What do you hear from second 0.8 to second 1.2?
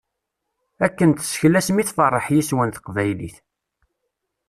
Akken